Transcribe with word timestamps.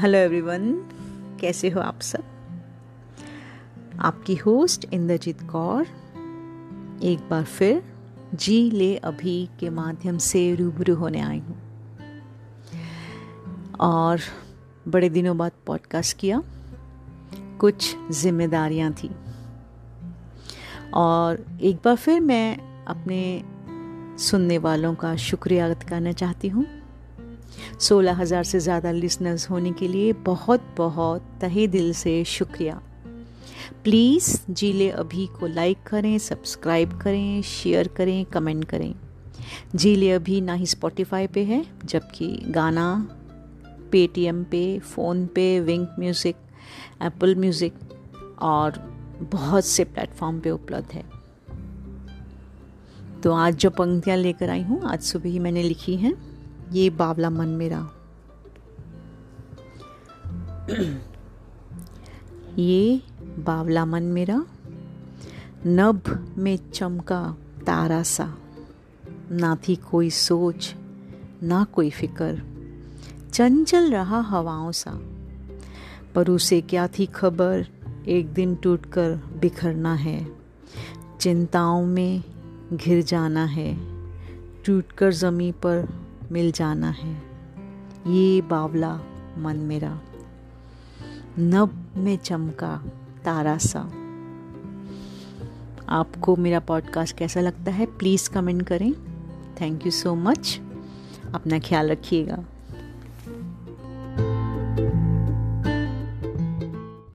Hello 0.00 0.18
everyone 0.18 0.72
कैसे 1.40 1.68
हो 1.68 1.80
आप 1.80 2.00
सब? 2.00 2.22
आपकी 4.00 4.34
होस्ट 4.34 4.86
इंद्रजीत 4.92 5.42
कौर 5.42 5.82
एक 7.02 7.28
बार 7.30 7.44
फिर 7.44 7.84
जी 8.34 8.70
ले 8.70 8.96
अभी 8.96 9.48
के 9.60 9.70
माध्यम 9.70 10.18
से 10.18 10.54
रूबरू 10.54 10.94
होने 10.94 11.20
आई 11.20 11.38
हूँ। 11.38 11.62
और 13.80 14.20
बड़े 14.88 15.08
दिनों 15.08 15.38
बाद 15.38 15.52
पॉडकास्ट 15.66 16.16
किया। 16.16 16.42
कुछ 17.60 17.96
जिम्मेदारियाँ 18.10 18.92
थी। 18.92 19.10
और 20.94 21.58
एक 21.62 21.76
बार 21.76 21.96
फिर 21.96 22.20
मैं 22.20 22.58
अपने 22.84 23.44
सुनने 24.18 24.58
वालों 24.58 24.94
का 24.94 25.16
शुक्रिया 25.16 25.70
अदा 25.70 25.88
करना 25.88 26.12
चाहती 26.12 26.48
हूँ। 26.48 26.83
सोलह 27.80 28.12
हज़ार 28.12 28.44
से 28.44 28.60
ज़्यादा 28.60 28.90
लिसनर्स 28.90 29.48
होने 29.50 29.72
के 29.72 29.88
लिए 29.88 30.12
बहुत 30.24 30.74
बहुत 30.76 31.22
तहे 31.40 31.66
दिल 31.66 31.92
से 31.94 32.22
शुक्रिया। 32.24 32.80
प्लीज़ 33.84 34.36
जीले 34.50 34.88
अभी 34.90 35.26
को 35.38 35.46
लाइक 35.46 35.82
करें 35.86 36.16
सब्सक्राइब 36.18 36.98
करें 37.00 37.42
शेयर 37.42 37.88
करें 37.88 38.24
कमेंट 38.24 38.64
करें। 38.64 38.94
जीले 39.74 40.10
अभी 40.12 40.40
ना 40.40 40.54
ही 40.54 40.66
स्पॉटिफाई 40.66 41.26
पे 41.26 41.44
है, 41.44 41.64
जबकि 41.84 42.28
गाना 42.48 42.86
पेटीएम 43.92 44.42
पे 44.44 44.78
फ़ोन 44.80 45.26
पे 45.26 45.60
विंक 45.60 45.94
म्यूज़िक 45.98 46.36
एप्पल 47.02 47.34
म्यूज़िक 47.34 47.74
और 48.42 48.78
बहुत 49.32 49.64
से 49.64 49.84
प्लेटफॉर्म 49.84 50.40
पे 50.40 50.50
उपलब्ध 50.50 50.92
है। 50.92 51.02
तो 53.22 53.32
आज 53.32 53.56
जो 53.56 53.70
पंक्तियाँ 53.70 54.16
लेकर 54.16 54.50
आई 54.50 54.62
हूँ, 54.62 54.80
आज 54.84 55.02
सुबह 55.02 55.28
ही 55.28 55.38
मैंने 55.38 55.62
लिखी 55.62 55.96
हैं। 55.96 56.14
ये 56.72 56.90
बावला 56.90 57.30
मन 57.30 57.48
मेरा। 57.48 57.90
ये 62.58 63.02
बावला 63.38 63.84
मन 63.84 64.02
मेरा। 64.02 64.46
नभ 65.66 66.34
में 66.38 66.70
चमका 66.70 67.36
तारा 67.66 68.02
सा। 68.02 68.38
ना 69.30 69.56
थी 69.56 69.76
कोई 69.76 70.10
सोच, 70.10 70.74
ना 71.42 71.64
कोई 71.64 71.90
फिकर। 71.90 72.42
चंचल 73.32 73.90
रहा 73.90 74.20
हवाओं 74.20 74.72
सा। 74.72 74.92
पर 76.14 76.30
उसे 76.30 76.60
क्या 76.60 76.88
थी 76.88 77.06
खबर? 77.06 77.66
एक 78.08 78.32
दिन 78.32 78.56
टूटकर 78.56 79.16
बिखरना 79.16 79.94
है। 79.94 80.26
चिंताओं 81.20 81.86
में 81.86 82.22
घिर 82.72 83.04
जाना 83.04 83.44
है। 83.44 83.76
टूटकर 84.64 85.12
ज़मी 85.12 85.52
पर 85.52 86.03
मिल 86.32 86.52
जाना 86.52 86.90
है। 86.90 87.22
ये 88.06 88.40
बावला 88.40 89.00
मन 89.38 89.56
मेरा। 89.56 90.00
नब 91.38 91.92
में 91.96 92.16
चमका 92.16 92.82
तारा 93.24 93.58
सा। 93.58 93.80
आपको 95.88 96.36
मेरा 96.36 96.60
पॉडकास्ट 96.60 97.16
कैसा 97.16 97.40
लगता 97.40 97.72
है 97.72 97.86
प्लीज़ 97.86 98.30
कमेंट 98.30 98.62
करें। 98.62 98.92
थैंक 99.60 99.86
यू 99.86 99.92
सो 99.92 100.14
मच 100.14 100.60
अपना 101.34 101.58
ख्याल 101.58 101.90
रखिएगा। 101.90 102.44